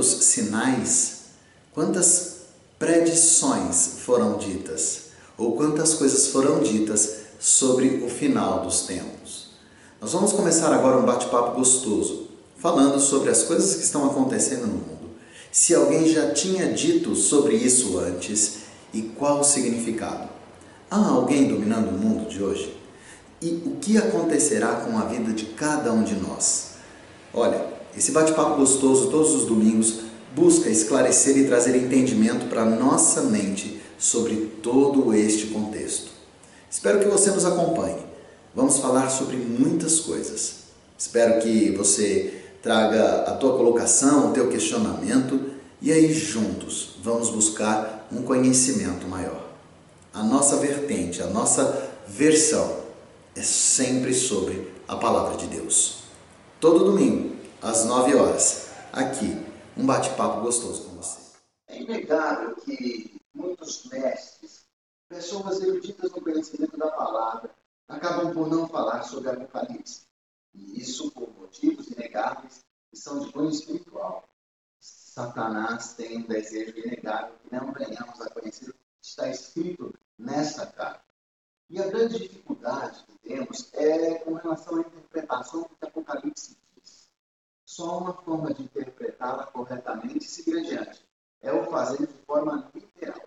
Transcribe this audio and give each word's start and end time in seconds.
Quantos 0.00 0.24
sinais, 0.24 1.16
quantas 1.74 2.36
predições 2.78 3.98
foram 4.02 4.38
ditas, 4.38 5.10
ou 5.36 5.52
quantas 5.56 5.92
coisas 5.92 6.28
foram 6.28 6.62
ditas 6.62 7.16
sobre 7.38 8.02
o 8.02 8.08
final 8.08 8.62
dos 8.62 8.84
tempos. 8.86 9.48
Nós 10.00 10.12
vamos 10.14 10.32
começar 10.32 10.72
agora 10.72 10.96
um 10.96 11.04
bate-papo 11.04 11.54
gostoso, 11.54 12.28
falando 12.56 12.98
sobre 12.98 13.28
as 13.28 13.42
coisas 13.42 13.74
que 13.74 13.82
estão 13.82 14.06
acontecendo 14.06 14.68
no 14.68 14.72
mundo. 14.72 15.10
Se 15.52 15.74
alguém 15.74 16.08
já 16.08 16.30
tinha 16.30 16.72
dito 16.72 17.14
sobre 17.14 17.54
isso 17.56 17.98
antes 17.98 18.60
e 18.94 19.02
qual 19.02 19.40
o 19.40 19.44
significado. 19.44 20.30
Há 20.90 21.08
alguém 21.08 21.46
dominando 21.46 21.90
o 21.90 21.98
mundo 21.98 22.26
de 22.26 22.42
hoje? 22.42 22.74
E 23.42 23.50
o 23.66 23.76
que 23.76 23.98
acontecerá 23.98 24.76
com 24.76 24.96
a 24.96 25.04
vida 25.04 25.30
de 25.34 25.44
cada 25.44 25.92
um 25.92 26.02
de 26.02 26.14
nós? 26.14 26.70
Olha, 27.34 27.69
esse 27.96 28.12
bate-papo 28.12 28.56
gostoso 28.56 29.10
todos 29.10 29.34
os 29.34 29.44
domingos 29.46 30.00
busca 30.34 30.68
esclarecer 30.70 31.36
e 31.36 31.46
trazer 31.46 31.76
entendimento 31.76 32.46
para 32.46 32.64
nossa 32.64 33.22
mente 33.22 33.80
sobre 33.98 34.36
todo 34.62 35.12
este 35.14 35.48
contexto. 35.48 36.10
Espero 36.70 37.00
que 37.00 37.08
você 37.08 37.30
nos 37.30 37.44
acompanhe. 37.44 37.98
Vamos 38.54 38.78
falar 38.78 39.10
sobre 39.10 39.36
muitas 39.36 40.00
coisas. 40.00 40.60
Espero 40.96 41.40
que 41.42 41.70
você 41.72 42.34
traga 42.62 43.22
a 43.22 43.32
tua 43.32 43.56
colocação, 43.56 44.30
o 44.30 44.32
teu 44.32 44.48
questionamento 44.48 45.50
e 45.82 45.90
aí 45.92 46.12
juntos 46.12 46.96
vamos 47.02 47.30
buscar 47.30 48.08
um 48.12 48.22
conhecimento 48.22 49.06
maior. 49.06 49.48
A 50.12 50.22
nossa 50.22 50.56
vertente, 50.56 51.22
a 51.22 51.26
nossa 51.26 51.90
versão 52.06 52.80
é 53.34 53.42
sempre 53.42 54.12
sobre 54.12 54.70
a 54.86 54.96
palavra 54.96 55.36
de 55.36 55.46
Deus. 55.46 56.00
Todo 56.58 56.84
domingo, 56.84 57.29
às 57.62 57.84
9 57.84 58.14
horas, 58.14 58.70
aqui 58.92 59.46
um 59.76 59.84
bate-papo 59.84 60.40
gostoso 60.40 60.88
com 60.88 60.96
você. 60.96 61.20
É 61.68 61.80
inegável 61.80 62.56
que 62.56 63.20
muitos 63.34 63.84
mestres, 63.84 64.64
pessoas 65.08 65.60
eruditas 65.60 66.10
no 66.10 66.20
conhecimento 66.20 66.76
da 66.78 66.90
palavra, 66.90 67.50
acabam 67.86 68.32
por 68.32 68.48
não 68.48 68.66
falar 68.66 69.02
sobre 69.02 69.30
Apocalipse. 69.30 70.06
E 70.54 70.80
isso 70.80 71.10
por 71.12 71.28
motivos 71.38 71.88
inegáveis 71.88 72.64
que 72.90 72.96
são 72.96 73.20
de 73.20 73.32
cunho 73.32 73.50
espiritual. 73.50 74.28
Satanás 74.80 75.92
tem 75.94 76.18
um 76.18 76.22
desejo 76.22 76.76
inegável 76.78 77.34
que 77.42 77.54
não 77.54 77.72
venhamos 77.72 78.20
a 78.20 78.30
conhecer 78.30 78.70
o 78.70 78.72
que 78.72 78.80
está 79.02 79.28
escrito 79.28 79.94
nesta 80.18 80.66
carta. 80.66 81.04
E 81.68 81.80
a 81.80 81.86
grande 81.86 82.18
dificuldade 82.18 83.04
que 83.04 83.28
temos 83.28 83.68
é 83.74 84.14
com 84.20 84.34
relação 84.34 84.80
à 84.80 84.84
só 87.80 87.96
uma 87.96 88.12
forma 88.12 88.52
de 88.52 88.64
interpretá-la 88.64 89.46
corretamente 89.46 90.50
e 90.50 90.58
adiante. 90.58 91.02
É 91.40 91.50
o 91.50 91.64
fazer 91.70 92.06
de 92.06 92.12
forma 92.26 92.70
literal. 92.74 93.26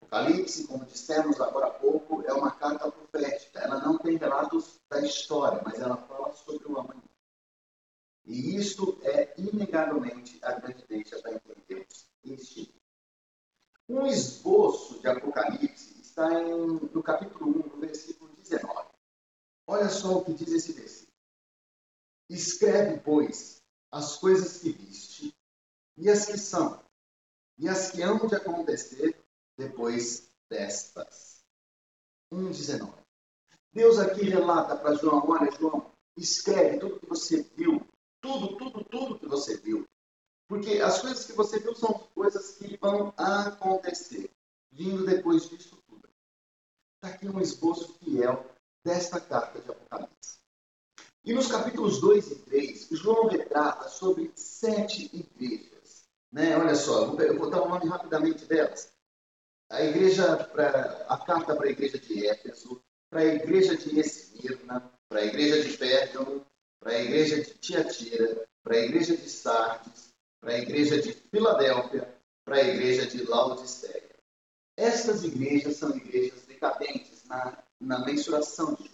Apocalipse, 0.00 0.68
como 0.68 0.84
dissemos 0.84 1.40
agora 1.40 1.66
há 1.66 1.70
pouco, 1.70 2.22
é 2.22 2.32
uma 2.32 2.52
carta 2.52 2.88
profética. 2.90 3.58
Ela 3.58 3.80
não 3.80 3.98
tem 3.98 4.16
relatos 4.16 4.78
da 4.88 5.00
história, 5.00 5.60
mas 5.64 5.80
ela 5.80 5.96
fala 5.96 6.32
sobre 6.34 6.68
o 6.68 6.78
amanhã. 6.78 7.02
E 8.24 8.56
isto 8.56 8.96
é, 9.02 9.34
inegavelmente, 9.36 10.38
a 10.44 10.52
grande 10.52 10.84
deixa 10.86 11.20
para 11.20 11.34
entendermos 11.34 12.06
este 12.24 12.72
Um 13.88 14.06
esboço 14.06 15.00
de 15.00 15.08
Apocalipse 15.08 16.00
está 16.00 16.32
em, 16.40 16.78
no 16.92 17.02
capítulo 17.02 17.50
1, 17.50 17.74
no 17.74 17.80
versículo 17.80 18.30
19. 18.36 18.88
Olha 19.66 19.88
só 19.88 20.18
o 20.18 20.24
que 20.24 20.32
diz 20.32 20.52
esse 20.52 20.72
versículo. 20.72 21.05
Escreve, 22.28 23.00
pois, 23.00 23.62
as 23.90 24.16
coisas 24.16 24.58
que 24.58 24.70
viste, 24.70 25.36
e 25.96 26.10
as 26.10 26.26
que 26.26 26.38
são, 26.38 26.84
e 27.58 27.68
as 27.68 27.90
que 27.90 28.02
hão 28.02 28.26
de 28.26 28.34
acontecer 28.34 29.16
depois 29.56 30.30
destas. 30.48 31.44
1,19. 32.32 32.92
Deus 33.72 33.98
aqui 33.98 34.24
relata 34.24 34.76
para 34.76 34.94
João: 34.94 35.28
olha, 35.28 35.50
João, 35.52 35.92
escreve 36.16 36.78
tudo 36.78 37.00
que 37.00 37.06
você 37.06 37.42
viu, 37.56 37.86
tudo, 38.20 38.56
tudo, 38.56 38.84
tudo 38.84 39.18
que 39.18 39.28
você 39.28 39.56
viu. 39.58 39.86
Porque 40.48 40.80
as 40.80 41.00
coisas 41.00 41.24
que 41.24 41.32
você 41.32 41.58
viu 41.58 41.74
são 41.74 41.92
coisas 42.14 42.56
que 42.56 42.76
vão 42.76 43.12
acontecer, 43.16 44.30
vindo 44.70 45.04
depois 45.04 45.48
disso 45.48 45.76
tudo. 45.88 46.08
Está 46.96 47.14
aqui 47.14 47.28
um 47.28 47.40
esboço 47.40 47.98
fiel 47.98 48.44
desta 48.84 49.20
carta 49.20 49.60
de 49.60 49.70
Apocalipse. 49.70 50.35
E 51.26 51.32
nos 51.32 51.48
capítulos 51.48 52.00
2 52.00 52.30
e 52.30 52.34
3, 52.36 52.88
João 52.92 53.26
retrata 53.26 53.88
sobre 53.88 54.30
sete 54.36 55.10
igrejas. 55.12 56.04
Né? 56.30 56.56
Olha 56.56 56.76
só, 56.76 57.12
eu 57.14 57.36
vou 57.36 57.50
dar 57.50 57.62
o 57.62 57.66
um 57.66 57.68
nome 57.70 57.88
rapidamente 57.88 58.44
delas. 58.44 58.92
A 59.68 59.82
igreja, 59.82 60.36
pra, 60.36 61.04
a 61.08 61.18
carta 61.18 61.56
para 61.56 61.66
a 61.66 61.70
igreja 61.70 61.98
de 61.98 62.28
Éfeso, 62.28 62.80
para 63.10 63.22
a 63.22 63.24
igreja 63.24 63.76
de 63.76 63.98
Esmirna, 63.98 64.88
para 65.08 65.18
a 65.18 65.24
igreja 65.24 65.68
de 65.68 65.76
Pérgamo, 65.76 66.46
para 66.78 66.92
a 66.92 67.02
igreja 67.02 67.42
de 67.42 67.54
Tiatira, 67.54 68.46
para 68.62 68.76
a 68.76 68.84
igreja 68.84 69.16
de 69.16 69.28
Sardes, 69.28 70.14
para 70.40 70.52
a 70.52 70.58
igreja 70.58 71.02
de 71.02 71.12
Filadélfia, 71.12 72.16
para 72.44 72.58
a 72.58 72.62
igreja 72.62 73.04
de 73.04 73.24
Laodiceia. 73.24 74.14
Estas 74.76 75.24
igrejas 75.24 75.74
são 75.74 75.90
igrejas 75.96 76.44
decadentes 76.46 77.24
na, 77.24 77.64
na 77.80 78.04
mensuração 78.04 78.74
de 78.74 78.88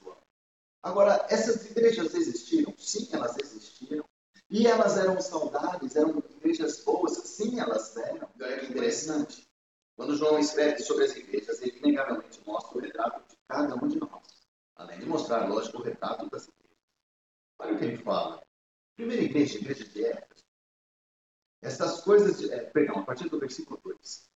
Agora, 0.83 1.25
essas 1.31 1.65
igrejas 1.71 2.13
existiram? 2.13 2.75
Sim, 2.77 3.09
elas 3.13 3.37
existiram. 3.39 4.05
E 4.51 4.67
elas 4.67 4.99
eram 4.99 5.21
saudáveis, 5.21 5.95
eram 5.95 6.19
igrejas 6.19 6.83
boas? 6.83 7.13
Sim, 7.13 7.61
elas 7.61 7.97
eram. 7.97 8.29
Olha 8.41 8.59
que 8.59 8.67
interessante. 8.67 9.49
Quando 9.97 10.17
João 10.17 10.39
escreve 10.41 10.81
sobre 10.81 11.05
as 11.05 11.15
igrejas, 11.15 11.63
ele 11.63 11.79
inegavelmente 11.79 12.41
mostra 12.45 12.77
o 12.77 12.81
retrato 12.81 13.23
de 13.29 13.37
cada 13.47 13.77
um 13.77 13.87
de 13.87 14.01
nós. 14.01 14.43
Além 14.75 14.99
de 14.99 15.07
mostrar, 15.07 15.49
lógico, 15.49 15.79
o 15.79 15.83
retrato 15.83 16.29
das 16.29 16.49
igrejas. 16.49 16.79
Olha 17.61 17.75
o 17.75 17.79
que 17.79 17.85
ele 17.85 17.99
fala. 17.99 18.43
Primeira 18.97 19.23
igreja, 19.23 19.59
igreja 19.59 19.85
de 19.85 20.05
Éfeso. 20.05 20.45
Essas 21.63 22.01
coisas, 22.01 22.39
de, 22.39 22.53
é, 22.53 22.59
perdão, 22.59 22.99
a 22.99 23.05
partir 23.05 23.29
do 23.29 23.39
versículo 23.39 23.81
2. 23.85 24.29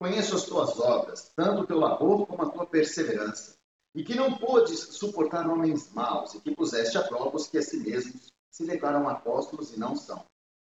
Conheço 0.00 0.34
as 0.34 0.44
tuas 0.44 0.80
obras, 0.80 1.32
tanto 1.36 1.62
o 1.62 1.66
teu 1.66 1.78
labor 1.78 2.26
como 2.26 2.42
a 2.42 2.50
tua 2.50 2.66
perseverança 2.66 3.61
e 3.94 4.02
que 4.02 4.14
não 4.14 4.38
pôdes 4.38 4.78
suportar 4.78 5.48
homens 5.48 5.90
maus, 5.92 6.34
e 6.34 6.40
que 6.40 6.54
puseste 6.54 6.96
a 6.96 7.06
prova 7.06 7.36
os 7.36 7.46
que 7.46 7.58
a 7.58 7.62
si 7.62 7.78
mesmos 7.78 8.32
se 8.50 8.66
declaram 8.66 9.08
apóstolos 9.08 9.72
e 9.72 9.78
não 9.78 9.94
são. 9.96 10.24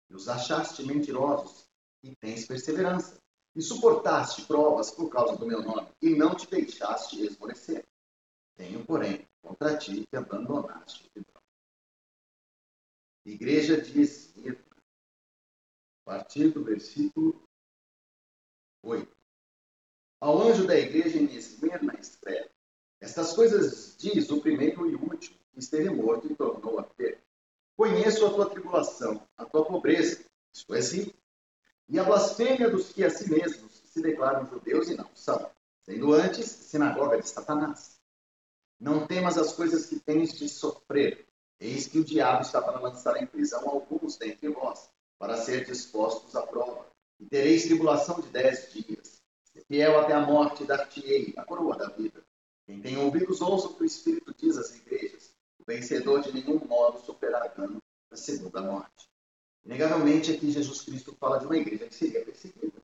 E 0.10 0.16
os 0.16 0.30
achaste 0.30 0.84
mentirosos, 0.84 1.68
e 2.04 2.16
tens 2.16 2.46
perseverança. 2.46 3.18
E 3.56 3.62
suportaste 3.62 4.46
provas 4.46 4.92
por 4.92 5.10
causa 5.10 5.36
do 5.36 5.46
meu 5.46 5.62
nome, 5.62 5.90
e 6.02 6.16
não 6.16 6.36
te 6.36 6.50
deixaste 6.50 7.26
esmorecer. 7.26 7.86
Tenho, 8.56 8.86
porém, 8.86 9.28
contra 9.42 9.78
ti 9.78 10.06
que 10.10 10.16
abandonaste 10.16 11.10
o 11.16 11.38
Igreja 13.26 13.82
de 13.82 14.02
Esmirna, 14.02 14.64
a 16.06 16.12
partir 16.12 16.50
do 16.52 16.64
versículo 16.64 17.44
8. 18.82 19.18
Ao 20.22 20.42
anjo 20.42 20.66
da 20.66 20.80
igreja 20.80 21.18
em 21.20 21.26
Esmirna 21.36 21.94
escreve, 22.00 22.50
estas 23.00 23.34
coisas 23.34 23.96
diz 23.98 24.30
o 24.30 24.42
primeiro 24.42 24.90
e 24.90 24.96
último, 24.96 25.38
que 25.52 25.60
esteve 25.60 25.90
morto 25.90 26.32
e 26.32 26.36
tornou 26.36 26.80
a 26.80 26.84
ter. 26.84 27.22
Conheço 27.76 28.26
a 28.26 28.34
tua 28.34 28.50
tribulação, 28.50 29.22
a 29.38 29.46
tua 29.46 29.66
pobreza, 29.66 30.26
isto 30.52 30.74
é 30.74 30.82
sim, 30.82 31.14
e 31.88 32.00
a 32.00 32.04
blasfêmia 32.04 32.70
dos 32.70 32.92
que 32.92 33.04
a 33.04 33.10
si 33.10 33.30
mesmos 33.30 33.84
se 33.86 34.02
declaram 34.02 34.48
judeus 34.48 34.90
e 34.90 34.96
não 34.96 35.10
são, 35.14 35.50
sendo 35.82 36.14
antes 36.14 36.48
sinagoga 36.48 37.22
de 37.22 37.30
Satanás. 37.30 38.00
Não 38.80 39.08
temas 39.08 39.38
as 39.38 39.54
coisas 39.54 39.86
que 39.86 40.00
tens 40.00 40.38
de 40.38 40.50
sofrer. 40.50 41.26
Eis 41.60 41.88
que 41.88 42.00
o 42.00 42.04
diabo 42.04 42.42
está 42.42 42.62
para 42.62 42.80
lançar 42.80 43.18
em 43.18 43.26
prisão 43.26 43.68
alguns 43.68 44.18
dentre 44.18 44.50
vós, 44.50 44.90
para 45.18 45.38
ser 45.38 45.66
dispostos 45.66 46.36
à 46.36 46.46
prova. 46.46 46.86
E 47.20 47.26
tereis 47.26 47.64
tribulação 47.64 48.20
de 48.20 48.28
dez 48.30 48.72
dias. 48.72 49.22
Se 49.44 49.64
fiel 49.66 50.00
até 50.00 50.14
a 50.14 50.20
morte, 50.20 50.66
dar-te-ei 50.66 51.34
a 51.36 51.44
coroa 51.44 51.76
da 51.76 51.88
vida. 51.90 52.24
Quem 52.68 52.82
tem 52.82 52.98
ouvidos, 52.98 53.40
ouça 53.40 53.68
o 53.68 53.76
que 53.76 53.84
o 53.84 53.86
Espírito 53.86 54.36
diz 54.38 54.58
às 54.58 54.76
igrejas. 54.76 55.34
O 55.58 55.64
vencedor 55.66 56.22
de 56.22 56.34
nenhum 56.34 56.60
modo 56.68 57.00
superará 57.00 57.48
dano 57.48 57.82
da 58.12 58.18
segunda 58.18 58.62
morte. 58.62 59.10
Inegavelmente, 59.66 60.34
aqui 60.34 60.52
Jesus 60.52 60.82
Cristo 60.82 61.16
fala 61.18 61.40
de 61.40 61.46
uma 61.46 61.56
igreja 61.56 61.88
que 61.88 61.96
seria 61.96 62.26
perseguida. 62.26 62.84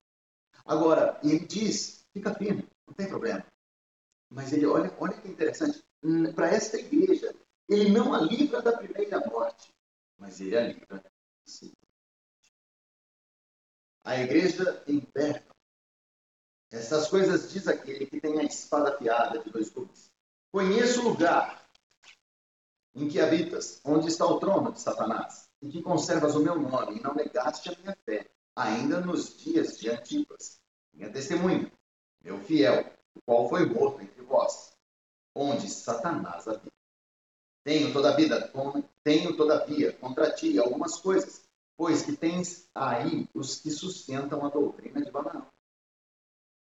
Agora, 0.64 1.20
ele 1.22 1.40
diz, 1.40 2.06
fica 2.14 2.34
firme, 2.34 2.66
não 2.86 2.94
tem 2.94 3.06
problema. 3.06 3.46
Mas 4.30 4.54
ele, 4.54 4.64
olha, 4.64 4.94
olha 4.98 5.20
que 5.20 5.28
interessante, 5.28 5.84
hum, 6.02 6.32
para 6.32 6.48
esta 6.48 6.78
igreja, 6.78 7.34
ele 7.68 7.90
não 7.90 8.14
a 8.14 8.22
livra 8.22 8.62
da 8.62 8.72
primeira 8.72 9.20
morte, 9.20 9.70
mas 10.16 10.40
ele 10.40 10.56
a 10.56 10.66
livra 10.66 10.98
da 10.98 11.10
segunda. 11.44 11.76
A 14.02 14.18
igreja 14.18 14.82
em 14.86 15.00
essas 16.70 17.08
coisas 17.08 17.52
diz 17.52 17.68
aquele 17.68 18.06
que 18.06 18.20
tem 18.20 18.38
a 18.40 18.44
espada 18.44 18.94
afiada 18.94 19.38
de 19.38 19.50
dois 19.50 19.70
gumes. 19.70 20.10
Conheço 20.50 21.00
o 21.00 21.10
lugar 21.10 21.64
em 22.94 23.08
que 23.08 23.20
habitas, 23.20 23.80
onde 23.84 24.08
está 24.08 24.24
o 24.24 24.38
trono 24.38 24.72
de 24.72 24.80
Satanás, 24.80 25.48
e 25.60 25.68
que 25.68 25.82
conservas 25.82 26.36
o 26.36 26.40
meu 26.40 26.56
nome, 26.56 26.98
e 26.98 27.02
não 27.02 27.14
negaste 27.14 27.70
a 27.70 27.78
minha 27.78 27.96
fé, 28.04 28.30
ainda 28.54 29.00
nos 29.00 29.36
dias 29.36 29.78
de 29.78 29.90
Antipas, 29.90 30.60
minha 30.92 31.10
testemunha, 31.10 31.72
meu 32.22 32.38
fiel, 32.44 32.84
o 33.14 33.20
qual 33.22 33.48
foi 33.48 33.66
morto 33.66 34.00
entre 34.00 34.22
vós, 34.22 34.76
onde 35.34 35.68
Satanás 35.68 36.46
habita. 36.46 36.72
Tenho 37.64 37.92
toda 37.92 38.14
vida, 38.14 38.52
tenho 39.02 39.36
todavia 39.36 39.92
contra 39.94 40.30
ti 40.30 40.58
algumas 40.58 40.96
coisas, 41.00 41.42
pois 41.76 42.02
que 42.02 42.16
tens 42.16 42.68
aí 42.74 43.28
os 43.34 43.58
que 43.58 43.70
sustentam 43.70 44.44
a 44.44 44.50
doutrina 44.50 45.02
de 45.02 45.10
Balaão, 45.10 45.46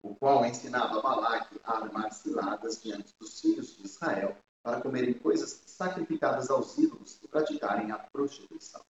o 0.01 0.15
qual 0.15 0.45
ensinava 0.45 1.01
Balaque 1.01 1.59
a 1.63 1.77
armar 1.77 2.11
ciladas 2.11 2.81
diante 2.81 3.13
dos 3.19 3.39
filhos 3.39 3.75
de 3.75 3.85
Israel 3.85 4.37
para 4.63 4.81
comerem 4.81 5.13
coisas 5.13 5.61
sacrificadas 5.65 6.49
aos 6.49 6.77
ídolos 6.77 7.19
e 7.23 7.27
praticarem 7.27 7.91
a 7.91 7.97
prostituição. 7.97 8.83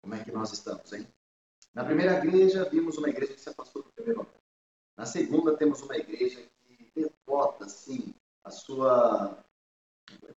Como 0.00 0.14
é 0.14 0.24
que 0.24 0.32
nós 0.32 0.52
estamos, 0.52 0.92
hein? 0.92 1.06
Na 1.72 1.84
primeira 1.84 2.18
igreja, 2.18 2.68
vimos 2.68 2.98
uma 2.98 3.08
igreja 3.08 3.34
que 3.34 3.40
se 3.40 3.48
afastou 3.48 3.82
do 3.82 3.92
primeiro 3.92 4.20
amor. 4.20 4.42
Na 4.96 5.06
segunda, 5.06 5.56
temos 5.56 5.80
uma 5.82 5.96
igreja 5.96 6.42
que 6.60 6.92
devota, 6.94 7.68
sim, 7.68 8.14
a 8.44 8.50
sua 8.50 9.42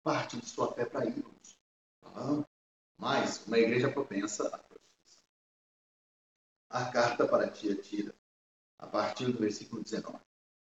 parte 0.03 0.37
de 0.37 0.45
sua 0.45 0.71
fé 0.73 0.85
para 0.85 1.05
ídolos. 1.05 1.57
Mas 2.97 3.45
uma 3.47 3.57
igreja 3.57 3.91
propensa 3.91 4.47
à 4.47 4.57
prostituição. 4.57 5.23
A 6.69 6.85
carta 6.91 7.27
para 7.27 7.49
tia 7.49 7.75
Tira, 7.75 8.13
a 8.79 8.87
partir 8.87 9.31
do 9.31 9.39
versículo 9.39 9.83
19. 9.83 10.19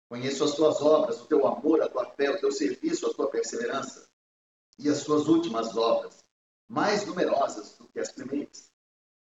Conheço 0.10 0.44
as 0.44 0.56
tuas 0.56 0.82
obras, 0.82 1.22
o 1.22 1.26
teu 1.26 1.46
amor, 1.46 1.82
a 1.82 1.90
tua 1.90 2.06
fé, 2.12 2.32
o 2.32 2.40
teu 2.40 2.52
serviço, 2.52 3.08
a 3.08 3.14
tua 3.14 3.30
perseverança 3.30 4.08
e 4.80 4.90
as 4.90 5.04
tuas 5.04 5.28
últimas 5.28 5.76
obras, 5.76 6.24
mais 6.68 7.06
numerosas 7.06 7.78
do 7.78 7.88
que 7.90 8.00
as 8.00 8.12
primeiras. 8.12 8.72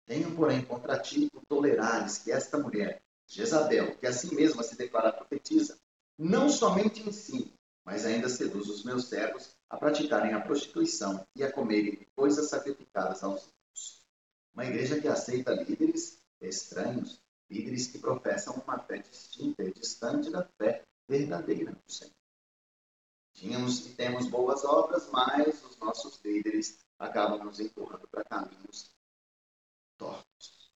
Tenho, 0.05 0.35
porém, 0.35 0.63
contra 0.65 0.99
ti 0.99 1.29
o 1.33 1.41
tolerares 1.45 2.17
que 2.17 2.31
esta 2.31 2.57
mulher, 2.57 3.01
Jezabel, 3.27 3.95
que 3.97 4.05
assim 4.05 4.35
mesma 4.35 4.63
se 4.63 4.75
declara 4.75 5.13
profetiza, 5.13 5.79
não 6.17 6.49
somente 6.49 7.07
ensine, 7.07 7.53
mas 7.83 8.05
ainda 8.05 8.29
seduz 8.29 8.67
os 8.69 8.83
meus 8.83 9.05
servos 9.07 9.55
a 9.69 9.77
praticarem 9.77 10.33
a 10.33 10.41
prostituição 10.41 11.25
e 11.35 11.43
a 11.43 11.51
comerem 11.51 12.05
coisas 12.15 12.49
sacrificadas 12.49 13.23
aos 13.23 13.41
ídolos. 13.41 14.05
Uma 14.53 14.65
igreja 14.65 14.99
que 14.99 15.07
aceita 15.07 15.53
líderes 15.53 16.19
estranhos 16.41 17.21
líderes 17.49 17.87
que 17.87 17.99
professam 17.99 18.55
uma 18.55 18.79
fé 18.79 18.97
distinta 18.99 19.63
e 19.63 19.73
distante 19.73 20.29
da 20.29 20.43
fé 20.57 20.83
verdadeira 21.07 21.71
no 21.71 21.91
Senhor. 21.91 22.13
Tínhamos 23.33 23.85
e 23.85 23.93
temos 23.95 24.27
boas 24.27 24.63
obras, 24.63 25.09
mas 25.11 25.63
os 25.63 25.77
nossos 25.77 26.19
líderes 26.23 26.79
acabam 26.97 27.43
nos 27.43 27.59
empurrando 27.59 28.07
para 28.07 28.23
caminhos 28.23 28.91
tortos. 29.97 30.71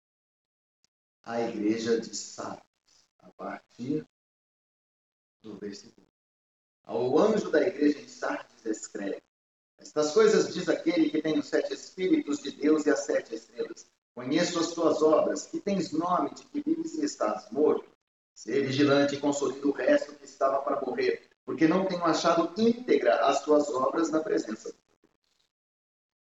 A 1.23 1.41
igreja 1.41 1.99
de 1.99 2.13
Sardes, 2.13 3.05
a 3.19 3.29
partir 3.31 4.05
do 5.41 5.57
versículo. 5.57 6.07
Ao 6.83 7.17
anjo 7.17 7.49
da 7.49 7.61
igreja 7.61 7.99
em 7.99 8.07
Sardes 8.07 8.65
escreve: 8.65 9.21
Estas 9.77 10.11
coisas 10.13 10.53
diz 10.53 10.67
aquele 10.67 11.09
que 11.09 11.21
tem 11.21 11.39
os 11.39 11.47
sete 11.47 11.73
Espíritos 11.73 12.39
de 12.39 12.51
Deus 12.51 12.85
e 12.85 12.89
as 12.89 13.05
sete 13.05 13.35
estrelas. 13.35 13.89
Conheço 14.19 14.59
as 14.59 14.73
tuas 14.73 15.01
obras, 15.01 15.45
que 15.45 15.61
tens 15.61 15.93
nome 15.93 16.31
de 16.31 16.43
que 16.43 16.61
vives 16.61 16.95
e 16.95 17.05
estás 17.05 17.49
morto. 17.51 17.87
Ser 18.35 18.65
vigilante 18.65 19.15
e 19.15 19.17
consolida 19.17 19.65
o 19.65 19.71
resto 19.71 20.13
que 20.13 20.25
estava 20.25 20.61
para 20.61 20.81
morrer, 20.81 21.29
porque 21.45 21.69
não 21.69 21.85
tenho 21.85 22.03
achado 22.03 22.51
íntegra 22.61 23.15
as 23.25 23.41
tuas 23.43 23.69
obras 23.69 24.11
na 24.11 24.19
presença 24.19 24.73
de 24.73 24.77
Deus. 24.77 25.13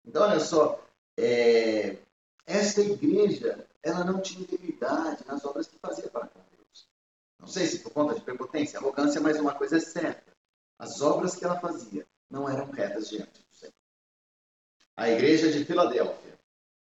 Então, 0.06 0.23
olha 0.23 0.41
só, 0.41 0.83
é, 1.19 1.99
esta 2.47 2.81
igreja, 2.81 3.69
ela 3.83 4.03
não 4.05 4.23
tinha 4.23 4.41
integridade 4.41 5.23
nas 5.27 5.44
obras 5.44 5.67
que 5.67 5.79
fazia 5.79 6.09
para 6.09 6.29
com 6.29 6.41
Deus. 6.56 6.89
Não 7.39 7.47
sei 7.47 7.67
se 7.67 7.81
por 7.81 7.93
conta 7.93 8.15
de 8.15 8.23
prepotência, 8.23 8.79
arrogância, 8.79 9.21
mas 9.21 9.39
uma 9.39 9.55
coisa 9.55 9.77
é 9.77 9.81
certa. 9.81 10.33
As 10.79 11.03
obras 11.03 11.37
que 11.37 11.44
ela 11.44 11.61
fazia 11.61 12.06
não 12.31 12.49
eram 12.49 12.71
retas 12.71 13.11
diante 13.11 13.43
do 13.43 13.55
Senhor. 13.55 13.75
A 14.97 15.11
igreja 15.11 15.53
de 15.53 15.62
Filadélfia 15.62 16.31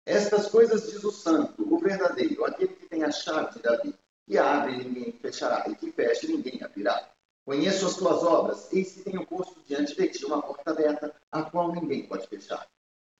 estas 0.06 0.46
coisas 0.46 0.86
diz 0.86 1.02
o 1.02 1.10
santo, 1.10 1.62
o 1.68 1.78
verdadeiro, 1.80 2.44
aquele 2.44 2.68
que 2.68 2.88
tem 2.88 3.02
a 3.02 3.10
chave 3.10 3.54
de 3.54 3.58
Davi, 3.58 3.94
que 4.24 4.38
abre 4.38 4.76
ninguém 4.76 5.10
fechará, 5.12 5.68
e 5.68 5.74
que 5.74 5.90
fecha 5.90 6.28
ninguém 6.28 6.62
abrirá. 6.62 7.10
Conheço 7.44 7.86
as 7.86 7.96
tuas 7.96 8.22
obras, 8.22 8.72
eis 8.72 8.92
que 8.92 9.02
tenho 9.02 9.26
posto 9.26 9.60
diante 9.66 9.96
de 9.96 10.08
ti 10.08 10.24
uma 10.24 10.40
porta 10.40 10.70
aberta, 10.70 11.14
a 11.32 11.42
qual 11.42 11.72
ninguém 11.72 12.06
pode 12.06 12.26
fechar. 12.28 12.68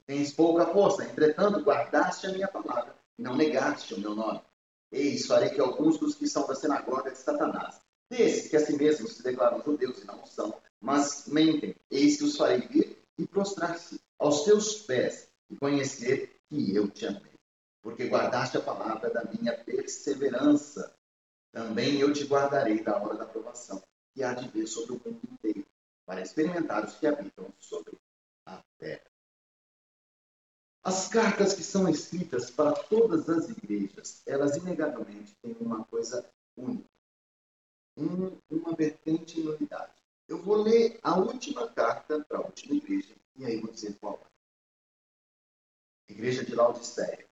Tens 0.06 0.33
pouca 0.33 0.67
força, 0.67 1.05
entretanto 1.05 1.61
guardaste 1.61 2.28
a 2.28 2.33
minha 2.33 2.47
palavra, 2.47 2.95
e 3.19 3.23
não 3.23 3.35
negaste 3.35 3.95
o 3.95 4.00
meu 4.00 4.14
nome. 4.14 4.40
Eis, 4.93 5.26
farei 5.26 5.50
que 5.50 5.61
alguns 5.61 5.99
dos 5.99 6.14
que 6.14 6.28
são 6.28 6.47
da 6.47 6.55
sinagoga 6.55 7.11
de 7.11 7.19
Satanás, 7.19 7.81
desses 8.09 8.49
que 8.49 8.57
a 8.57 8.64
si 8.64 8.76
mesmos 8.76 9.16
se 9.16 9.25
declaram 9.25 9.61
judeus 9.61 10.00
e 10.02 10.07
não 10.07 10.25
são, 10.25 10.55
mas 10.81 11.26
mentem, 11.26 11.75
eis 11.90 12.16
que 12.16 12.25
os 12.25 12.37
farei 12.37 12.61
vir 12.61 12.97
e 13.19 13.26
prostrar-se 13.26 14.00
aos 14.21 14.45
teus 14.45 14.83
pés, 14.83 15.28
e 15.50 15.57
conhecer 15.57 16.36
que 16.49 16.75
eu 16.75 16.88
te 16.91 17.07
amei, 17.07 17.35
porque 17.83 18.09
guardaste 18.09 18.57
a 18.57 18.62
palavra 18.62 19.11
da 19.11 19.25
minha 19.25 19.57
perseverança. 19.65 20.95
Também 21.53 22.00
eu 22.00 22.12
te 22.12 22.25
guardarei 22.25 22.83
da 22.83 22.97
hora 22.97 23.17
da 23.17 23.26
provação, 23.26 23.83
que 24.15 24.23
há 24.23 24.35
de 24.35 24.49
vir 24.49 24.67
sobre 24.67 24.93
o 24.93 25.00
mundo 25.05 25.21
inteiro, 25.31 25.67
para 26.05 26.21
experimentar 26.21 26.85
os 26.85 26.95
que 26.97 27.07
habitam 27.07 27.53
sobre 27.59 27.99
a 28.47 28.62
terra. 28.79 29.11
As 30.83 31.09
cartas 31.09 31.53
que 31.53 31.65
são 31.65 31.88
escritas 31.88 32.50
para 32.50 32.73
todas 32.73 33.29
as 33.29 33.49
igrejas, 33.49 34.23
elas 34.25 34.57
inegavelmente 34.57 35.35
têm 35.43 35.57
uma 35.59 35.85
coisa 35.85 36.25
única, 36.57 36.88
um, 37.97 38.38
uma 38.49 38.73
vertente 38.73 39.41
em 39.41 39.49
unidade. 39.49 39.93
Eu 40.29 40.41
vou 40.41 40.62
ler 40.62 41.00
a 41.03 41.19
última 41.19 41.69
carta 41.71 42.25
para 42.25 42.38
a 42.38 42.43
última 42.43 42.76
igreja 42.76 43.15
e 43.35 43.45
aí 43.45 43.61
vou 43.61 43.73
dizer 43.73 43.97
qual 43.99 44.15
é. 44.15 44.36
Igreja 46.08 46.44
de 46.44 46.54
Laodiceia. 46.54 47.26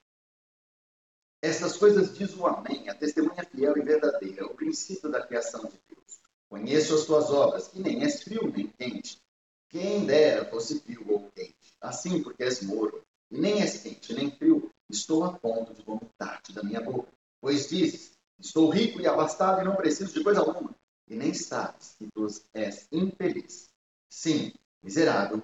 Estas 1.41 1.77
coisas 1.77 2.17
diz 2.17 2.35
o 2.37 2.47
Amém, 2.47 2.89
a 2.89 2.95
testemunha 2.95 3.45
fiel 3.45 3.77
e 3.77 3.83
verdadeira, 3.83 4.47
o 4.47 4.55
princípio 4.55 5.11
da 5.11 5.25
criação 5.27 5.65
de 5.65 5.79
Deus. 5.89 6.21
Conheço 6.49 6.95
as 6.95 7.05
tuas 7.05 7.31
obras, 7.31 7.69
que 7.69 7.79
nem 7.81 8.03
és 8.03 8.23
frio 8.23 8.51
nem 8.51 8.69
quente. 8.69 9.23
Quem 9.69 10.07
dera 10.07 10.45
fosse 10.47 10.81
frio 10.81 11.05
ou 11.09 11.31
quente. 11.33 11.77
Assim, 11.81 12.23
porque 12.23 12.43
és 12.43 12.63
morno, 12.63 13.03
e 13.31 13.39
nem 13.39 13.61
és 13.61 13.83
quente 13.83 14.15
nem 14.15 14.31
frio, 14.31 14.71
estou 14.89 15.25
a 15.25 15.39
ponto 15.39 15.75
de 15.75 15.83
vomitar-te 15.83 16.53
da 16.53 16.63
minha 16.63 16.81
boca. 16.81 17.13
Pois 17.41 17.69
dizes, 17.69 18.19
estou 18.39 18.71
rico 18.71 19.01
e 19.01 19.07
abastado 19.07 19.61
e 19.61 19.65
não 19.65 19.77
preciso 19.77 20.15
de 20.15 20.25
coisa 20.25 20.41
alguma. 20.41 20.75
E 21.07 21.15
nem 21.15 21.35
sabes 21.35 21.95
que 21.99 22.11
tu 22.11 22.27
és 22.55 22.89
infeliz. 22.91 23.69
Sim, 24.09 24.53
miserável, 24.83 25.43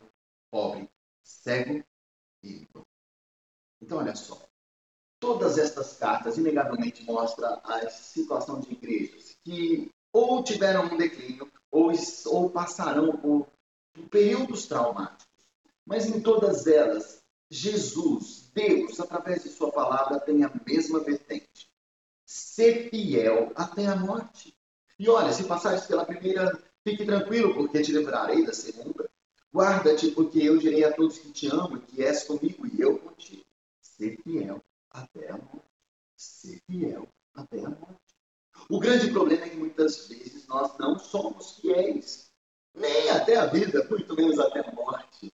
pobre, 0.50 0.88
cego 1.22 1.84
e 2.42 2.66
nu. 2.74 2.89
Então, 3.80 3.98
olha 3.98 4.14
só. 4.14 4.40
Todas 5.18 5.58
estas 5.58 5.96
cartas, 5.96 6.38
inegavelmente, 6.38 7.04
mostram 7.04 7.60
a 7.64 7.88
situação 7.90 8.60
de 8.60 8.72
igrejas 8.72 9.36
que 9.44 9.90
ou 10.12 10.42
tiveram 10.42 10.86
um 10.86 10.96
declínio 10.96 11.50
ou, 11.70 11.92
ou 12.26 12.50
passarão 12.50 13.16
por, 13.16 13.46
períodos 14.10 14.66
traumáticos. 14.66 15.26
Mas 15.84 16.06
em 16.06 16.20
todas 16.20 16.66
elas, 16.66 17.22
Jesus, 17.48 18.50
Deus, 18.54 19.00
através 19.00 19.42
de 19.42 19.48
Sua 19.48 19.72
palavra, 19.72 20.20
tem 20.20 20.44
a 20.44 20.52
mesma 20.66 21.00
vertente. 21.00 21.68
Ser 22.24 22.90
fiel 22.90 23.52
até 23.54 23.86
a 23.86 23.96
morte. 23.96 24.56
E 24.98 25.08
olha, 25.08 25.32
se 25.32 25.44
passares 25.44 25.86
pela 25.86 26.04
primeira, 26.04 26.62
fique 26.84 27.04
tranquilo, 27.04 27.54
porque 27.54 27.82
te 27.82 27.92
livrarei 27.92 28.44
da 28.44 28.52
segunda. 28.52 29.10
Guarda-te, 29.52 30.10
porque 30.12 30.38
eu 30.38 30.58
direi 30.58 30.84
a 30.84 30.92
todos 30.92 31.18
que 31.18 31.32
te 31.32 31.48
amo, 31.48 31.80
que 31.80 32.04
és 32.04 32.22
comigo 32.22 32.66
e 32.66 32.80
eu 32.80 32.98
contigo. 32.98 33.44
Ser 34.00 34.16
fiel 34.22 34.64
até 34.90 35.30
a 35.30 35.36
morte. 35.36 35.68
Ser 36.16 36.62
fiel 36.66 37.06
até 37.34 37.58
a 37.58 37.68
morte. 37.68 38.16
O 38.70 38.80
grande 38.80 39.10
problema 39.12 39.44
é 39.44 39.50
que 39.50 39.56
muitas 39.56 40.08
vezes 40.08 40.46
nós 40.46 40.78
não 40.78 40.98
somos 40.98 41.58
fiéis. 41.58 42.32
Nem 42.72 43.10
até 43.10 43.36
a 43.36 43.44
vida, 43.44 43.86
muito 43.90 44.14
menos 44.14 44.38
até 44.38 44.66
a 44.66 44.72
morte. 44.72 45.30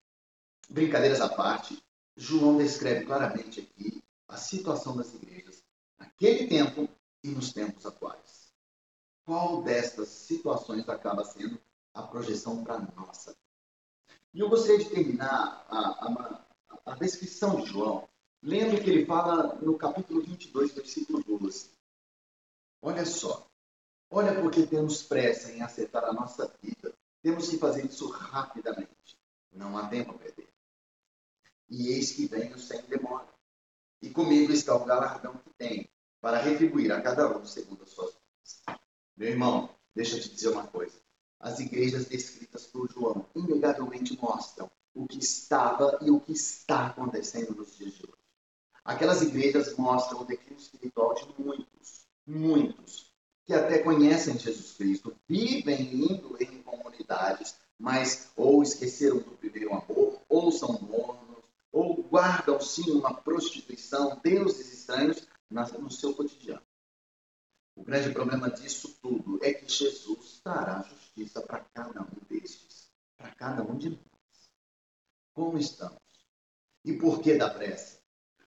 Brincadeiras 0.69 1.21
à 1.21 1.29
parte, 1.29 1.81
João 2.17 2.59
descreve 2.59 3.07
claramente 3.07 3.61
aqui 3.61 4.03
a 4.27 4.37
situação 4.37 4.97
das 4.97 5.15
igrejas 5.15 5.63
naquele 5.97 6.49
tempo 6.49 6.89
e 7.23 7.29
nos 7.29 7.53
tempos 7.53 7.87
atuais. 7.87 8.53
Qual 9.25 9.63
destas 9.63 10.09
situações 10.09 10.89
acaba 10.89 11.25
sendo 11.25 11.57
a 11.95 12.03
projeção 12.03 12.65
para 12.65 12.81
nossa? 12.97 13.37
E 14.35 14.41
eu 14.41 14.49
gostaria 14.49 14.79
de 14.79 14.91
terminar 14.91 15.65
a, 15.69 15.79
a, 15.79 16.47
a 16.85 16.95
descrição 16.97 17.61
de 17.61 17.67
João 17.67 18.09
lendo 18.47 18.77
o 18.77 18.81
que 18.81 18.89
ele 18.89 19.05
fala 19.05 19.57
no 19.57 19.77
capítulo 19.77 20.23
22, 20.23 20.73
versículo 20.73 21.21
12. 21.25 21.69
Olha 22.81 23.05
só. 23.05 23.51
Olha 24.09 24.41
porque 24.41 24.65
temos 24.65 25.03
pressa 25.03 25.51
em 25.51 25.63
acertar 25.63 26.05
a 26.05 26.13
nossa 26.13 26.47
vida. 26.63 26.95
Temos 27.21 27.49
que 27.49 27.59
fazer 27.59 27.85
isso 27.85 28.09
rapidamente. 28.09 29.19
Não 29.51 29.77
há 29.77 29.89
tempo 29.89 30.13
a 30.13 30.19
perder. 30.19 30.49
E 31.69 31.89
eis 31.89 32.13
que 32.13 32.29
venho 32.29 32.57
sem 32.57 32.81
demora. 32.83 33.27
E 34.01 34.11
comigo 34.11 34.53
está 34.53 34.77
o 34.77 34.85
galardão 34.85 35.37
que 35.39 35.51
tem, 35.59 35.91
para 36.21 36.41
retribuir 36.41 36.93
a 36.93 37.03
cada 37.03 37.37
um 37.37 37.45
segundo 37.45 37.83
as 37.83 37.91
suas 37.91 38.11
obras. 38.11 38.81
Meu 39.17 39.29
irmão, 39.31 39.69
deixa 39.93 40.19
eu 40.19 40.21
te 40.21 40.29
dizer 40.29 40.51
uma 40.51 40.69
coisa. 40.69 41.01
As 41.41 41.59
igrejas 41.59 42.07
descritas 42.07 42.65
por 42.67 42.89
João 42.93 43.29
inegavelmente 43.35 44.17
mostram 44.23 44.71
o 44.95 45.09
que 45.09 45.19
estava 45.19 45.99
e 46.01 46.11
o 46.13 46.21
que 46.21 46.33
está 46.33 46.87
acontecendo 46.87 47.53
nos 47.57 47.77
dias 47.77 47.95
de 47.95 48.05
hoje. 48.05 48.16
Aquelas 48.87 49.21
igrejas 49.21 49.77
mostram 49.77 50.21
o 50.21 50.25
declínio 50.25 50.63
espiritual 50.63 51.13
de 51.15 51.43
muitos, 51.43 52.07
muitos, 52.25 53.13
que 53.45 53.53
até 53.53 53.81
conhecem 53.81 54.39
Jesus 54.39 54.75
Cristo, 54.75 55.13
vivem 55.29 55.93
indo 55.93 56.37
em 56.41 56.63
comunidades, 56.63 57.57
mas 57.77 58.31
ou 58.37 58.63
esqueceram 58.63 59.19
do 59.19 59.33
primeiro 59.33 59.75
amor, 59.75 60.23
ou 60.29 60.53
são 60.53 60.81
mornos, 60.81 61.43
ou 61.73 62.01
guardam 62.05 62.61
sim 62.61 62.93
uma 62.93 63.13
prostituição, 63.13 64.21
deuses 64.23 64.73
estranhos 64.73 65.27
no 65.51 65.91
seu 65.91 66.15
cotidiano. 66.15 66.63
O 67.75 67.83
grande 67.83 68.13
problema 68.13 68.49
disso 68.49 68.97
tudo 69.03 69.41
é 69.43 69.53
que 69.53 69.69
Jesus 69.69 70.41
trará 70.45 70.83
justiça 70.83 71.43
para 71.43 71.59
cada 71.75 72.03
um 72.03 72.21
destes, 72.31 72.89
para 73.17 73.35
cada 73.35 73.65
um 73.65 73.77
de 73.77 73.91
nós. 73.91 74.51
Como 75.35 75.59
estamos? 75.59 75.99
E 76.85 76.93
por 76.93 77.21
que 77.21 77.35
da 77.35 77.51
pressa? 77.51 78.06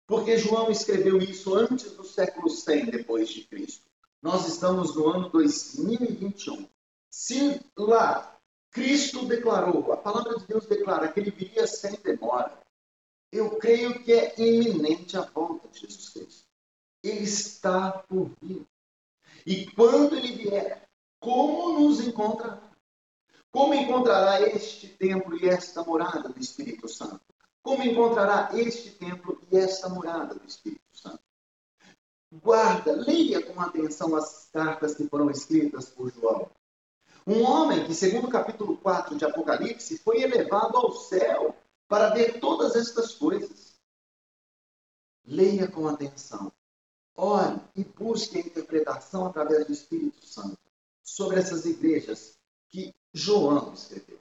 Porque 0.10 0.40
João 0.40 0.72
escreveu 0.72 1.20
isso 1.20 1.54
antes 1.54 1.92
do 1.92 2.04
século 2.04 2.50
100 2.50 2.86
depois 2.88 3.30
de 3.30 3.44
Cristo. 3.44 3.86
Nós 4.20 4.48
estamos 4.48 4.96
no 4.96 5.08
ano 5.08 5.30
2021. 5.30 6.68
Se 7.12 7.62
lá 7.78 8.36
Cristo 8.72 9.28
declarou, 9.28 9.94
a 9.94 9.98
palavra 9.98 10.40
de 10.40 10.48
Deus 10.48 10.66
declara 10.66 11.10
que 11.10 11.20
ele 11.20 11.30
viria 11.30 11.68
sem 11.68 11.92
demora, 12.02 12.60
eu 13.32 13.58
creio 13.58 14.04
que 14.04 14.12
é 14.12 14.34
iminente 14.36 15.16
a 15.16 15.22
volta 15.22 15.68
de 15.68 15.82
Jesus 15.82 16.10
Cristo. 16.10 16.48
Ele 17.04 17.26
está 17.26 17.92
por 17.92 18.32
vir. 18.42 18.66
E 19.46 19.68
quando 19.74 20.16
ele 20.16 20.38
vier, 20.38 20.90
como 21.20 21.82
nos 21.82 22.00
encontrará? 22.00 22.68
Como 23.52 23.76
encontrará 23.76 24.42
este 24.42 24.88
templo 24.88 25.38
e 25.38 25.48
esta 25.48 25.84
morada 25.84 26.30
do 26.30 26.40
Espírito 26.40 26.88
Santo? 26.88 27.22
Como 27.62 27.84
encontrará 27.84 28.50
este 28.54 28.90
esta 29.58 29.90
morada 29.90 30.36
do 30.36 30.46
Espírito 30.46 30.82
Santo? 30.94 31.20
Guarda, 32.32 32.92
leia 32.92 33.42
com 33.42 33.60
atenção 33.60 34.16
as 34.16 34.50
cartas 34.54 34.96
que 34.96 35.08
foram 35.08 35.32
escritas 35.32 35.90
por 35.90 36.12
João. 36.14 36.50
Um 37.26 37.44
homem 37.44 37.86
que, 37.86 37.94
segundo 37.94 38.28
o 38.28 38.32
capítulo 38.32 38.78
4 38.78 39.18
de 39.18 39.26
Apocalipse, 39.26 39.98
foi 39.98 40.22
elevado 40.22 40.78
ao 40.78 40.92
céu 40.92 41.56
para 41.88 42.10
ver 42.10 42.40
todas 42.40 42.76
estas 42.76 43.16
coisas. 43.16 43.80
Leia 45.26 45.68
com 45.68 45.88
atenção. 45.88 46.52
Ore 47.16 47.60
e 47.76 47.84
busque 47.84 48.38
a 48.38 48.42
interpretação 48.42 49.26
através 49.26 49.66
do 49.66 49.74
Espírito 49.74 50.26
Santo 50.26 50.58
sobre 51.04 51.40
essas 51.40 51.66
igrejas 51.66 52.38
que 52.70 52.96
João 53.12 53.74
escreveu. 53.74 54.20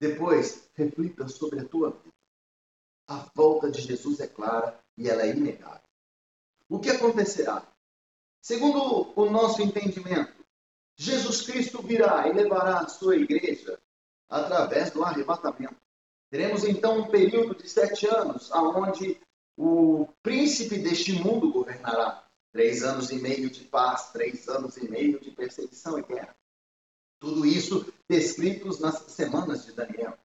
Depois, 0.00 0.68
reflita 0.74 1.28
sobre 1.28 1.60
a 1.60 1.64
tua 1.64 1.90
vida. 1.90 2.15
A 3.08 3.30
volta 3.34 3.70
de 3.70 3.80
Jesus 3.82 4.20
é 4.20 4.26
clara 4.26 4.78
e 4.96 5.08
ela 5.08 5.22
é 5.22 5.30
inegável. 5.30 5.80
O 6.68 6.80
que 6.80 6.90
acontecerá? 6.90 7.66
Segundo 8.42 9.12
o 9.16 9.30
nosso 9.30 9.62
entendimento, 9.62 10.44
Jesus 10.96 11.42
Cristo 11.42 11.82
virá 11.82 12.26
e 12.28 12.32
levará 12.32 12.80
a 12.80 12.88
sua 12.88 13.16
igreja 13.16 13.78
através 14.28 14.90
do 14.90 15.04
arrebatamento. 15.04 15.76
Teremos 16.30 16.64
então 16.64 16.98
um 16.98 17.08
período 17.08 17.54
de 17.54 17.68
sete 17.68 18.06
anos, 18.06 18.50
aonde 18.50 19.20
o 19.56 20.08
príncipe 20.22 20.78
deste 20.78 21.12
mundo 21.12 21.52
governará. 21.52 22.24
Três 22.52 22.82
anos 22.82 23.10
e 23.10 23.16
meio 23.16 23.50
de 23.50 23.64
paz, 23.64 24.12
três 24.12 24.48
anos 24.48 24.76
e 24.78 24.88
meio 24.88 25.20
de 25.20 25.30
perseguição 25.30 25.98
e 25.98 26.02
guerra. 26.02 26.34
Tudo 27.20 27.44
isso 27.44 27.92
descritos 28.08 28.80
nas 28.80 28.96
semanas 29.12 29.66
de 29.66 29.72
Daniel. 29.72 30.18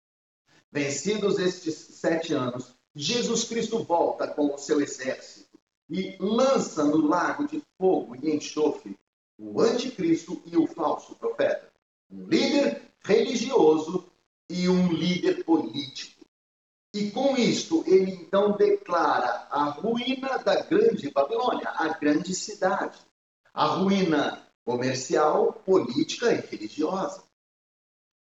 Vencidos 0.72 1.38
estes 1.38 1.75
sete 1.75 2.34
anos, 2.34 2.74
Jesus 2.96 3.44
Cristo 3.44 3.84
volta 3.84 4.28
com 4.28 4.54
o 4.54 4.58
seu 4.58 4.80
exército 4.80 5.60
e 5.90 6.16
lança 6.20 6.86
no 6.86 7.06
lago 7.06 7.46
de 7.46 7.62
fogo 7.78 8.16
e 8.16 8.34
enxofre 8.34 8.98
o 9.38 9.60
anticristo 9.60 10.42
e 10.46 10.56
o 10.56 10.66
falso 10.68 11.16
profeta. 11.16 11.70
Um 12.10 12.25
líder 12.25 12.82
religioso 13.04 14.10
e 14.50 14.70
um 14.70 14.92
líder 14.92 15.44
político. 15.44 16.25
E 16.94 17.10
com 17.12 17.36
isto, 17.36 17.84
ele 17.88 18.12
então 18.12 18.56
declara 18.56 19.48
a 19.50 19.63
ruína 19.66 20.38
da 20.38 20.62
grande 20.62 21.10
Babilônia, 21.10 21.70
a 21.70 21.90
grande 21.90 22.36
cidade. 22.36 23.00
A 23.54 23.66
ruína 23.66 24.46
comercial, 24.63 25.54
política 25.66 26.32
e 26.32 26.42
religiosa. 26.42 27.24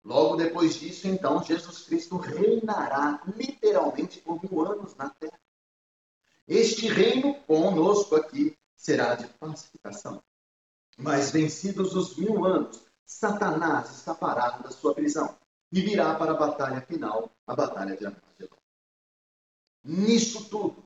Logo 0.03 0.35
depois 0.35 0.75
disso, 0.75 1.07
então, 1.07 1.41
Jesus 1.41 1.83
Cristo 1.83 2.17
reinará 2.17 3.21
literalmente 3.37 4.19
por 4.21 4.41
mil 4.43 4.65
anos 4.65 4.95
na 4.95 5.09
terra. 5.09 5.39
Este 6.45 6.89
reino 6.89 7.35
conosco 7.43 8.15
aqui 8.15 8.57
será 8.75 9.15
de 9.15 9.27
pacificação. 9.27 10.21
Mas 10.97 11.31
vencidos 11.31 11.95
os 11.95 12.17
mil 12.17 12.45
anos, 12.45 12.83
Satanás 13.05 13.91
escapará 13.91 14.57
da 14.57 14.71
sua 14.71 14.93
prisão 14.93 15.37
e 15.71 15.81
virá 15.81 16.15
para 16.15 16.33
a 16.33 16.37
batalha 16.37 16.81
final, 16.81 17.31
a 17.47 17.55
batalha 17.55 17.95
de 17.95 18.05
Armagedon. 18.05 18.57
Nisso 19.83 20.49
tudo, 20.49 20.85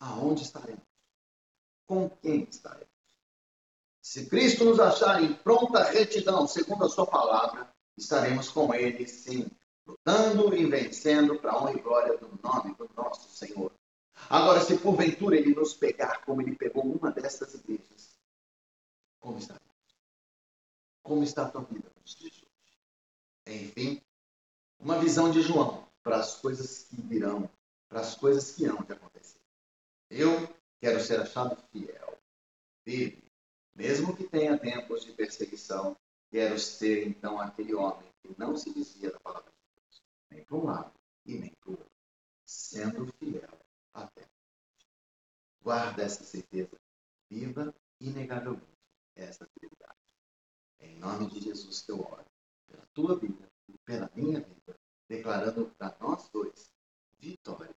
aonde 0.00 0.42
estaremos? 0.42 0.82
Com 1.86 2.08
quem 2.08 2.44
estaremos? 2.44 2.88
Se 4.00 4.26
Cristo 4.26 4.64
nos 4.64 4.80
achar 4.80 5.22
em 5.22 5.34
pronta 5.34 5.84
retidão, 5.84 6.46
segundo 6.48 6.84
a 6.84 6.88
sua 6.88 7.06
palavra, 7.06 7.75
estaremos 7.96 8.50
com 8.50 8.74
ele, 8.74 9.06
sim, 9.06 9.46
lutando 9.86 10.54
e 10.54 10.66
vencendo 10.66 11.38
para 11.38 11.52
a 11.52 11.58
honra 11.58 11.72
e 11.72 11.80
glória 11.80 12.18
do 12.18 12.28
nome 12.42 12.74
do 12.74 12.90
nosso 12.94 13.28
Senhor. 13.30 13.72
Agora, 14.28 14.60
se 14.60 14.78
porventura 14.78 15.36
ele 15.36 15.54
nos 15.54 15.74
pegar 15.74 16.24
como 16.24 16.42
ele 16.42 16.56
pegou 16.56 16.82
uma 16.82 17.10
destas 17.10 17.54
igrejas, 17.54 18.18
como 19.20 19.38
estaremos? 19.38 19.66
Como 21.02 21.22
está 21.22 21.44
a 21.44 21.50
tua 21.50 21.62
vida? 21.62 21.90
Enfim, 23.46 24.02
uma 24.78 24.98
visão 24.98 25.30
de 25.30 25.40
João 25.40 25.86
para 26.02 26.16
as 26.16 26.36
coisas 26.36 26.84
que 26.84 27.00
virão, 27.00 27.48
para 27.88 28.00
as 28.00 28.14
coisas 28.14 28.52
que 28.52 28.66
hão 28.66 28.82
de 28.82 28.92
acontecer. 28.92 29.40
Eu 30.10 30.48
quero 30.80 31.00
ser 31.00 31.20
achado 31.20 31.56
fiel, 31.70 32.18
firme, 32.84 33.24
mesmo 33.74 34.16
que 34.16 34.24
tenha 34.24 34.58
tempos 34.58 35.04
de 35.04 35.12
perseguição, 35.12 35.96
quero 36.30 36.58
ser 36.58 37.06
então 37.06 37.40
aquele 37.40 37.74
homem 37.74 38.08
que 38.20 38.34
não 38.38 38.56
se 38.56 38.72
dizia 38.72 39.10
da 39.10 39.20
palavra 39.20 39.50
de 39.50 39.80
Deus, 39.80 40.02
nem 40.30 40.44
para 40.44 40.56
um 40.56 40.64
lado 40.64 40.92
e 41.24 41.38
nem 41.38 41.50
para 41.60 41.70
o 41.70 41.72
outro, 41.72 41.92
sendo 42.44 43.06
fiel 43.18 43.58
até. 43.94 44.28
Guarda 45.60 46.02
essa 46.02 46.24
certeza, 46.24 46.78
viva 47.28 47.74
inegavelmente 48.00 48.66
essa 49.14 49.46
fidelidade. 49.46 49.98
Em 50.80 50.98
nome 50.98 51.28
de 51.30 51.40
Jesus 51.40 51.82
que 51.82 51.92
eu 51.92 52.00
oro, 52.00 52.24
pela 52.66 52.86
tua 52.92 53.18
vida 53.18 53.50
e 53.68 53.78
pela 53.78 54.10
minha 54.14 54.40
vida, 54.40 54.78
declarando 55.08 55.70
para 55.76 55.96
nós 56.00 56.28
dois 56.30 56.70
vitória 57.18 57.74